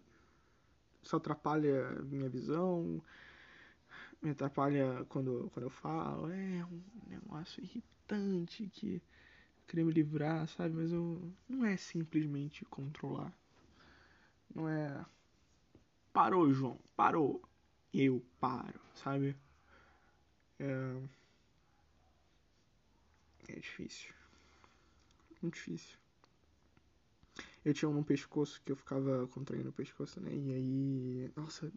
Isso 1.02 1.16
atrapalha 1.16 1.90
minha 2.04 2.30
visão. 2.30 3.02
Me 4.22 4.30
atrapalha 4.30 5.04
quando, 5.10 5.50
quando 5.56 5.66
eu 5.66 5.72
falo. 5.72 6.30
É 6.30 6.64
um 6.66 6.84
negócio 7.08 7.64
irritante 7.64 8.70
que 8.72 8.98
eu 8.98 9.02
queria 9.66 9.86
me 9.86 9.92
livrar, 9.92 10.48
sabe? 10.50 10.76
Mas 10.76 10.92
eu. 10.92 11.34
Não 11.50 11.66
é 11.66 11.76
simplesmente 11.78 12.64
controlar. 12.66 13.36
Não 14.54 14.70
é 14.70 15.04
Parou, 16.14 16.54
João, 16.54 16.80
parou. 16.96 17.42
Eu 17.92 18.24
paro, 18.40 18.80
sabe? 18.94 19.36
É, 20.64 20.98
é 23.50 23.60
difícil. 23.60 24.14
Muito 25.42 25.56
difícil. 25.56 25.98
Eu 27.66 27.74
tinha 27.74 27.90
um 27.90 27.94
no 27.94 28.04
pescoço 28.04 28.62
que 28.64 28.72
eu 28.72 28.76
ficava 28.76 29.28
contraindo 29.28 29.70
o 29.70 29.74
pescoço, 29.74 30.22
né? 30.22 30.32
E 30.34 30.54
aí. 30.54 31.32
Nossa, 31.36 31.72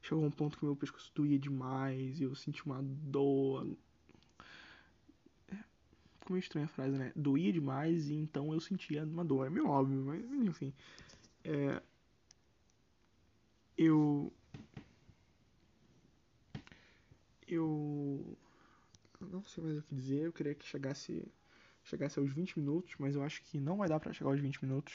chegou 0.00 0.24
um 0.24 0.30
ponto 0.30 0.58
que 0.58 0.64
meu 0.64 0.76
pescoço 0.76 1.12
doía 1.14 1.38
demais 1.38 2.20
e 2.20 2.24
eu 2.24 2.34
senti 2.34 2.64
uma 2.64 2.82
dor. 2.82 3.66
É, 5.48 6.38
estranha 6.38 6.66
a 6.66 6.68
frase, 6.68 6.96
né? 6.96 7.12
Doía 7.14 7.52
demais 7.52 8.08
e 8.08 8.14
então 8.14 8.52
eu 8.52 8.60
sentia 8.60 9.04
uma 9.04 9.24
dor. 9.24 9.46
É 9.46 9.50
meio 9.50 9.66
óbvio, 9.68 10.02
mas 10.04 10.24
enfim. 10.24 10.72
É, 11.44 11.82
eu. 13.76 14.32
Eu. 17.52 18.36
Não 19.20 19.42
sei 19.44 19.62
mais 19.62 19.78
o 19.78 19.82
que 19.82 19.94
dizer. 19.94 20.26
Eu 20.26 20.32
queria 20.32 20.54
que 20.54 20.66
chegasse, 20.66 21.26
chegasse 21.84 22.18
aos 22.18 22.32
20 22.32 22.58
minutos, 22.58 22.94
mas 22.98 23.14
eu 23.14 23.22
acho 23.22 23.42
que 23.42 23.60
não 23.60 23.76
vai 23.76 23.88
dar 23.88 24.00
pra 24.00 24.12
chegar 24.12 24.30
aos 24.30 24.40
20 24.40 24.64
minutos. 24.64 24.94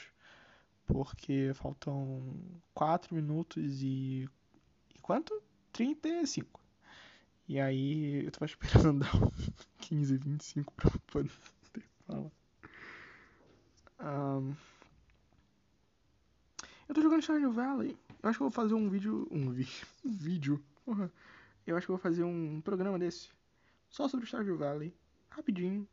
Porque 0.86 1.52
faltam 1.54 2.36
4 2.74 3.14
minutos 3.14 3.82
e. 3.82 4.28
E 4.94 4.98
quanto? 5.00 5.42
35. 5.72 6.60
E 7.48 7.58
aí 7.58 8.24
eu 8.24 8.30
tava 8.30 8.44
esperando 8.46 9.00
dar 9.00 9.10
15, 9.80 10.16
25 10.16 10.72
pra 10.74 10.90
poder 11.06 11.30
falar. 12.06 12.30
Um, 14.00 14.54
eu 16.88 16.94
tô 16.94 17.02
jogando 17.02 17.22
Stardew 17.22 17.52
Valley. 17.52 17.96
Eu 18.22 18.28
acho 18.30 18.38
que 18.38 18.42
eu 18.42 18.50
vou 18.50 18.50
fazer 18.50 18.74
um 18.74 18.88
vídeo. 18.88 19.28
Um, 19.30 19.50
vi, 19.50 19.68
um 20.04 20.10
vídeo. 20.16 20.62
Porra. 20.84 21.12
Eu 21.68 21.76
acho 21.76 21.86
que 21.86 21.92
vou 21.92 21.98
fazer 21.98 22.24
um 22.24 22.62
programa 22.62 22.98
desse. 22.98 23.28
Só 23.90 24.08
sobre 24.08 24.24
Stardew 24.24 24.56
Valley. 24.56 24.90
Rapidinho. 25.28 25.86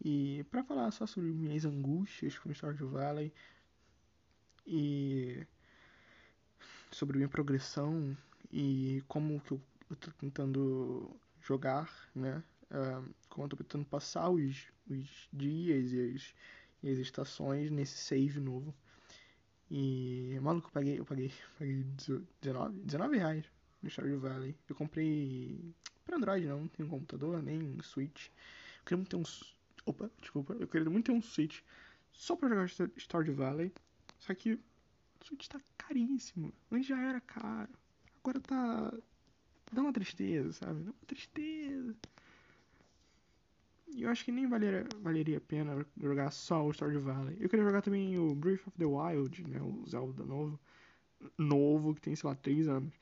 E 0.00 0.46
pra 0.48 0.62
falar 0.62 0.92
só 0.92 1.08
sobre 1.08 1.32
minhas 1.32 1.64
angústias 1.64 2.38
com 2.38 2.54
Stardew 2.54 2.88
Valley. 2.88 3.34
E 4.64 5.44
sobre 6.92 7.16
minha 7.16 7.28
progressão 7.28 8.16
e 8.52 9.02
como 9.08 9.40
que 9.40 9.50
eu, 9.50 9.60
eu 9.90 9.96
tô 9.96 10.12
tentando 10.12 11.10
jogar, 11.40 11.92
né? 12.14 12.40
Uh, 12.70 13.12
como 13.28 13.46
eu 13.46 13.48
tô 13.48 13.56
tentando 13.56 13.84
passar 13.86 14.30
os, 14.30 14.68
os 14.88 15.28
dias 15.32 15.90
e 15.90 16.14
as, 16.14 16.34
e 16.80 16.90
as 16.90 16.98
estações 16.98 17.72
nesse 17.72 17.98
save 17.98 18.38
novo. 18.38 18.72
E, 19.68 20.38
maluco, 20.40 20.68
eu 20.68 20.72
paguei, 20.72 21.00
eu 21.00 21.04
paguei, 21.04 21.32
paguei 21.58 21.82
19, 22.40 22.78
19 22.82 23.16
reais 23.18 23.54
no 23.84 23.90
Stardew 23.90 24.18
Valley. 24.18 24.56
Eu 24.68 24.74
comprei 24.74 25.74
para 26.04 26.16
Android, 26.16 26.46
não, 26.46 26.60
não 26.60 26.68
tenho 26.68 26.88
computador, 26.88 27.42
nem 27.42 27.80
Switch. 27.82 28.28
Eu 28.28 28.84
queria 28.84 28.96
muito 28.96 29.10
ter 29.10 29.16
um. 29.16 29.22
Opa, 29.86 30.10
desculpa. 30.20 30.54
Eu 30.54 30.66
queria 30.66 30.90
muito 30.90 31.06
ter 31.06 31.12
um 31.12 31.22
Switch 31.22 31.60
só 32.12 32.34
pra 32.34 32.48
jogar 32.48 32.68
Stardew 32.96 33.34
Valley. 33.34 33.72
Só 34.18 34.34
que 34.34 34.54
o 34.54 34.60
Switch 35.22 35.46
tá 35.46 35.60
caríssimo. 35.76 36.52
Antes 36.70 36.88
já 36.88 37.00
era 37.00 37.20
caro. 37.20 37.72
Agora 38.20 38.40
tá. 38.40 38.92
Dá 39.72 39.82
uma 39.82 39.92
tristeza, 39.92 40.52
sabe? 40.52 40.82
Dá 40.82 40.90
uma 40.90 41.06
tristeza. 41.06 41.94
E 43.88 44.02
eu 44.02 44.10
acho 44.10 44.24
que 44.24 44.32
nem 44.32 44.48
valeria, 44.48 44.86
valeria 45.00 45.38
a 45.38 45.40
pena 45.40 45.86
jogar 46.00 46.30
só 46.30 46.66
o 46.66 46.72
Stardew 46.72 47.00
Valley. 47.00 47.36
Eu 47.38 47.48
queria 47.48 47.64
jogar 47.64 47.82
também 47.82 48.18
o 48.18 48.34
Breath 48.34 48.66
of 48.66 48.76
the 48.78 48.84
Wild, 48.84 49.48
né? 49.48 49.60
O 49.60 49.84
Zelda 49.88 50.24
novo. 50.24 50.58
Novo, 51.38 51.94
que 51.94 52.02
tem, 52.02 52.14
sei 52.14 52.28
lá, 52.28 52.36
3 52.36 52.68
anos. 52.68 52.92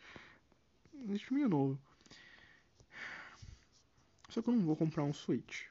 Esse 1.10 1.32
meio 1.32 1.48
novo. 1.48 1.80
Só 4.28 4.40
que 4.40 4.48
eu 4.48 4.54
não 4.54 4.62
vou 4.62 4.76
comprar 4.76 5.04
um 5.04 5.12
Switch. 5.12 5.66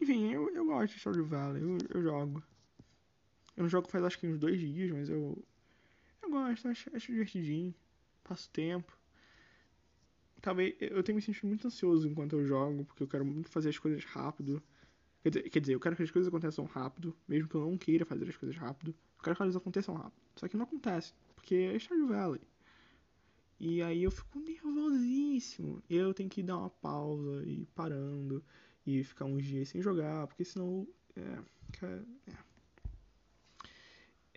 Enfim, 0.00 0.32
eu, 0.32 0.48
eu 0.54 0.64
gosto 0.64 0.94
de 0.94 1.00
Stardew 1.00 1.26
Valley. 1.26 1.62
Eu, 1.62 1.78
eu 1.94 2.02
jogo. 2.02 2.42
Eu 3.56 3.62
não 3.62 3.68
jogo 3.68 3.88
faz 3.88 4.04
acho 4.04 4.18
que 4.18 4.26
uns 4.26 4.38
dois 4.38 4.58
dias, 4.60 4.90
mas 4.90 5.08
eu. 5.08 5.42
Eu 6.22 6.30
gosto, 6.30 6.68
acho, 6.68 6.94
acho 6.94 7.12
divertidinho. 7.12 7.74
Passo 8.22 8.48
tempo 8.50 8.96
talvez 10.42 10.74
eu 10.80 11.02
tenho 11.02 11.16
me 11.16 11.22
sentido 11.22 11.46
muito 11.46 11.66
ansioso 11.66 12.06
enquanto 12.06 12.34
eu 12.34 12.44
jogo, 12.44 12.84
porque 12.84 13.04
eu 13.04 13.08
quero 13.08 13.24
muito 13.24 13.48
fazer 13.48 13.70
as 13.70 13.78
coisas 13.78 14.04
rápido. 14.04 14.60
Quer 15.22 15.30
dizer, 15.30 15.50
quer 15.50 15.60
dizer, 15.60 15.74
eu 15.74 15.80
quero 15.80 15.94
que 15.94 16.02
as 16.02 16.10
coisas 16.10 16.28
aconteçam 16.28 16.64
rápido, 16.64 17.16
mesmo 17.28 17.48
que 17.48 17.54
eu 17.54 17.60
não 17.60 17.78
queira 17.78 18.04
fazer 18.04 18.28
as 18.28 18.36
coisas 18.36 18.56
rápido. 18.56 18.90
Eu 18.90 19.22
quero 19.22 19.36
que 19.36 19.42
elas 19.42 19.56
aconteçam 19.56 19.94
rápido. 19.94 20.20
Só 20.34 20.48
que 20.48 20.56
não 20.56 20.64
acontece, 20.64 21.14
porque 21.36 21.54
é 21.54 21.78
Stardew 21.78 22.08
Valley. 22.08 22.40
E 23.62 23.80
aí 23.80 24.02
eu 24.02 24.10
fico 24.10 24.40
nervosíssimo. 24.40 25.80
Eu 25.88 26.12
tenho 26.12 26.28
que 26.28 26.42
dar 26.42 26.58
uma 26.58 26.68
pausa 26.70 27.44
e 27.44 27.62
ir 27.62 27.66
parando 27.76 28.44
e 28.84 29.04
ficar 29.04 29.24
uns 29.26 29.44
dias 29.44 29.68
sem 29.68 29.80
jogar, 29.80 30.26
porque 30.26 30.44
senão. 30.44 30.86
É. 31.16 31.38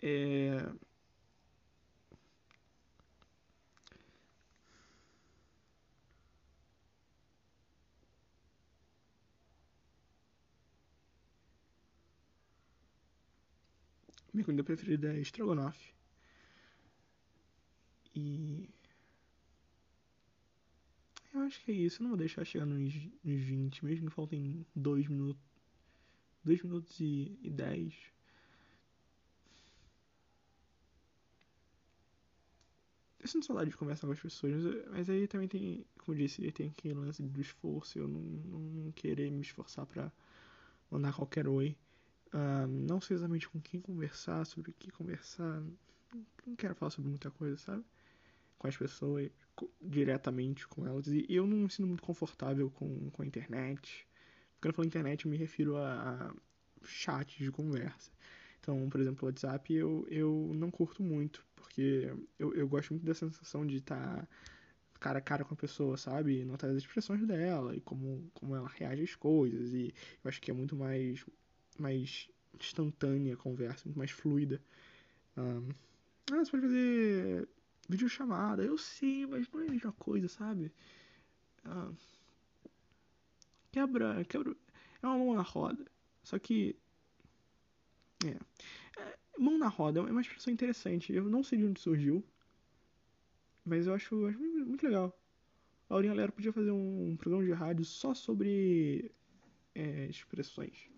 É. 0.00 0.58
é 0.58 0.72
Minha 14.32 14.44
comida 14.44 14.62
preferida 14.62 15.12
é 15.12 15.18
estrogonofe. 15.20 15.92
E. 18.14 18.75
Eu 21.36 21.42
acho 21.42 21.62
que 21.62 21.70
é 21.70 21.74
isso. 21.74 22.00
Eu 22.00 22.04
não 22.04 22.10
vou 22.10 22.18
deixar 22.18 22.44
chegar 22.46 22.64
nos, 22.64 22.94
nos 23.22 23.42
20, 23.42 23.84
mesmo 23.84 24.08
que 24.08 24.14
faltem 24.14 24.64
2 24.74 25.06
minutos. 25.06 25.42
2 26.42 26.62
minutos 26.62 26.98
e, 26.98 27.38
e 27.42 27.50
10. 27.50 27.94
Eu 33.20 33.28
sinto 33.28 33.44
saudade 33.44 33.70
de 33.70 33.76
conversar 33.76 34.06
com 34.06 34.12
as 34.14 34.20
pessoas, 34.20 34.54
mas 34.90 35.10
aí 35.10 35.26
também 35.28 35.46
tem, 35.48 35.84
como 35.98 36.16
eu 36.16 36.22
disse, 36.22 36.50
tem 36.52 36.68
aquele 36.68 36.94
lance 36.94 37.22
do 37.22 37.40
esforço, 37.40 37.98
eu 37.98 38.08
não, 38.08 38.20
não, 38.20 38.60
não 38.60 38.92
querer 38.92 39.30
me 39.30 39.40
esforçar 39.42 39.84
pra 39.84 40.10
mandar 40.90 41.12
qualquer 41.12 41.46
oi. 41.46 41.76
Uh, 42.28 42.66
não 42.66 43.00
sei 43.00 43.16
exatamente 43.16 43.48
com 43.48 43.60
quem 43.60 43.80
conversar, 43.80 44.46
sobre 44.46 44.70
o 44.70 44.74
que 44.74 44.90
conversar. 44.90 45.62
Não 46.46 46.56
quero 46.56 46.74
falar 46.76 46.90
sobre 46.90 47.10
muita 47.10 47.30
coisa, 47.30 47.58
sabe? 47.58 47.84
Com 48.58 48.68
as 48.68 48.76
pessoas, 48.76 49.30
diretamente 49.80 50.66
com 50.68 50.86
elas. 50.86 51.06
E 51.06 51.26
eu 51.28 51.46
não 51.46 51.58
me 51.58 51.70
sinto 51.70 51.86
muito 51.86 52.02
confortável 52.02 52.70
com, 52.70 53.10
com 53.10 53.22
a 53.22 53.26
internet. 53.26 54.06
Quando 54.60 54.72
eu 54.72 54.74
falo 54.74 54.86
internet, 54.86 55.24
eu 55.24 55.30
me 55.30 55.36
refiro 55.36 55.76
a, 55.76 56.30
a 56.30 56.34
chats 56.84 57.36
de 57.38 57.50
conversa. 57.50 58.10
Então, 58.60 58.88
por 58.88 59.00
exemplo, 59.00 59.24
o 59.24 59.26
WhatsApp 59.26 59.72
eu, 59.72 60.06
eu 60.10 60.50
não 60.54 60.70
curto 60.70 61.02
muito, 61.02 61.46
porque 61.54 62.12
eu, 62.38 62.52
eu 62.54 62.68
gosto 62.68 62.90
muito 62.90 63.06
da 63.06 63.14
sensação 63.14 63.66
de 63.66 63.76
estar 63.76 64.16
tá 64.22 64.28
cara 64.98 65.18
a 65.18 65.22
cara 65.22 65.44
com 65.44 65.54
a 65.54 65.56
pessoa, 65.56 65.96
sabe? 65.96 66.44
Notar 66.44 66.70
as 66.70 66.76
expressões 66.76 67.24
dela 67.26 67.76
e 67.76 67.80
como, 67.80 68.28
como 68.34 68.56
ela 68.56 68.68
reage 68.68 69.02
às 69.02 69.14
coisas. 69.14 69.72
E 69.72 69.94
eu 70.24 70.28
acho 70.28 70.40
que 70.40 70.50
é 70.50 70.54
muito 70.54 70.74
mais 70.74 71.24
mais 71.78 72.28
instantânea 72.58 73.34
a 73.34 73.36
conversa, 73.36 73.84
muito 73.84 73.98
mais 73.98 74.10
fluida. 74.10 74.60
Um, 75.36 75.68
ah, 76.32 76.44
você 76.44 76.50
pode 76.50 76.62
fazer 76.64 77.48
videochamada, 77.88 78.62
eu 78.64 78.76
sei, 78.78 79.26
mas 79.26 79.48
não 79.50 79.60
é 79.60 79.66
a 79.66 79.70
mesma 79.70 79.92
coisa, 79.92 80.28
sabe? 80.28 80.72
Ah, 81.64 81.92
quebra, 83.72 84.24
quebra. 84.24 84.56
É 85.02 85.06
uma 85.06 85.18
mão 85.18 85.34
na 85.34 85.42
roda. 85.42 85.84
Só 86.22 86.38
que. 86.38 86.76
É. 88.24 89.00
é. 89.00 89.18
Mão 89.38 89.58
na 89.58 89.68
roda 89.68 90.00
é 90.00 90.02
uma 90.02 90.20
expressão 90.20 90.52
interessante. 90.52 91.12
Eu 91.12 91.28
não 91.28 91.42
sei 91.42 91.58
de 91.58 91.66
onde 91.66 91.80
surgiu. 91.80 92.24
Mas 93.64 93.86
eu 93.86 93.94
acho, 93.94 94.26
acho 94.26 94.38
muito 94.38 94.84
legal. 94.84 95.16
A 95.88 95.94
Aurinha 95.94 96.14
Lera 96.14 96.32
podia 96.32 96.52
fazer 96.52 96.70
um 96.70 97.16
programa 97.16 97.44
de 97.44 97.52
rádio 97.52 97.84
só 97.84 98.14
sobre 98.14 99.12
é, 99.74 100.06
expressões. 100.06 100.88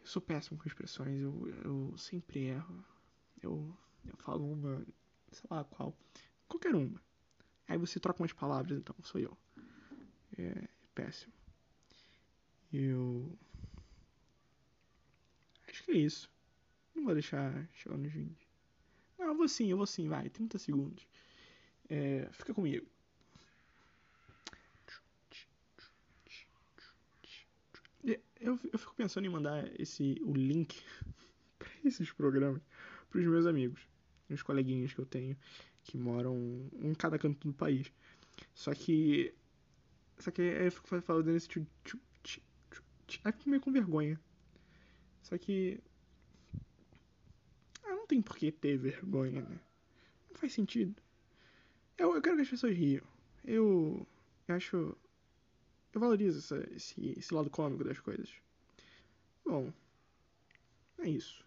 Eu 0.00 0.06
sou 0.06 0.20
péssimo 0.20 0.58
com 0.58 0.68
expressões, 0.68 1.20
eu, 1.20 1.48
eu 1.64 1.96
sempre 1.96 2.40
erro. 2.40 2.84
Eu, 3.42 3.76
eu 4.06 4.16
falo 4.18 4.50
uma, 4.52 4.84
sei 5.34 5.46
lá 5.50 5.64
qual, 5.64 5.96
qualquer 6.48 6.74
uma. 6.74 7.00
Aí 7.68 7.78
você 7.78 7.98
troca 7.98 8.22
umas 8.22 8.32
palavras, 8.32 8.78
então, 8.78 8.94
sou 9.02 9.20
eu. 9.20 9.36
É 10.38 10.68
péssimo. 10.94 11.32
Eu. 12.72 13.36
Acho 15.68 15.84
que 15.84 15.92
é 15.92 15.96
isso. 15.96 16.30
Não 16.94 17.04
vou 17.04 17.14
deixar 17.14 17.68
chegar 17.72 17.96
nos 17.96 18.12
20. 18.12 18.48
Não, 19.18 19.26
eu 19.26 19.36
vou 19.36 19.48
sim, 19.48 19.70
eu 19.70 19.76
vou 19.76 19.86
sim, 19.86 20.08
vai, 20.08 20.28
30 20.28 20.58
segundos. 20.58 21.06
É, 21.88 22.28
fica 22.32 22.54
comigo. 22.54 22.86
Eu, 28.44 28.60
eu 28.70 28.78
fico 28.78 28.94
pensando 28.94 29.24
em 29.24 29.30
mandar 29.30 29.80
esse, 29.80 30.20
o 30.22 30.34
link 30.34 30.82
para 31.58 31.70
esses 31.82 32.12
programas 32.12 32.60
para 33.08 33.18
os 33.18 33.26
meus 33.26 33.46
amigos, 33.46 33.88
os 34.30 34.42
coleguinhas 34.42 34.92
que 34.92 35.00
eu 35.00 35.06
tenho 35.06 35.36
que 35.84 35.98
moram 35.98 36.68
em 36.72 36.94
cada 36.94 37.18
canto 37.18 37.46
do 37.46 37.54
país. 37.54 37.92
Só 38.54 38.74
que. 38.74 39.32
Só 40.18 40.30
que 40.30 40.42
aí 40.42 40.66
eu 40.66 40.72
fico 40.72 41.00
falando 41.02 41.30
esse 41.30 41.48
tchu, 41.48 41.66
tchu, 41.84 42.00
tchu, 42.22 42.42
tchu, 43.06 43.20
aí 43.24 43.32
fico 43.32 43.50
meio 43.50 43.62
com 43.62 43.70
vergonha. 43.70 44.18
Só 45.22 45.36
que. 45.38 45.80
Ah, 47.84 47.90
não 47.90 48.06
tem 48.06 48.22
por 48.22 48.36
que 48.36 48.50
ter 48.50 48.78
vergonha, 48.78 49.42
né? 49.42 49.60
Não 50.30 50.36
faz 50.36 50.52
sentido. 50.52 50.94
Eu, 51.98 52.14
eu 52.14 52.22
quero 52.22 52.36
que 52.36 52.42
as 52.42 52.48
pessoas 52.48 52.76
riam. 52.76 53.04
Eu, 53.44 54.06
eu 54.48 54.54
acho. 54.54 54.96
eu 55.92 56.00
valorizo 56.00 56.38
essa, 56.38 56.74
esse, 56.74 57.14
esse 57.18 57.34
lado 57.34 57.50
cômico 57.50 57.84
das 57.84 58.00
coisas. 58.00 58.30
Bom, 59.44 59.72
é 60.98 61.08
isso. 61.08 61.43